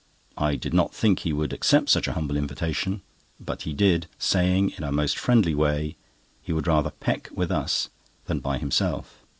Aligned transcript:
I 0.39 0.55
did 0.55 0.73
not 0.73 0.95
think 0.95 1.19
he 1.19 1.31
would 1.31 1.53
accept 1.53 1.89
such 1.91 2.07
a 2.07 2.13
humble 2.13 2.35
invitation; 2.35 3.03
but 3.39 3.61
he 3.69 3.71
did, 3.73 4.07
saying, 4.17 4.71
in 4.71 4.83
a 4.83 4.91
most 4.91 5.15
friendly 5.15 5.53
way, 5.53 5.95
he 6.41 6.51
would 6.51 6.65
rather 6.65 6.89
"peck" 6.89 7.29
with 7.31 7.51
us 7.51 7.89
than 8.25 8.39
by 8.39 8.57
himself. 8.57 9.21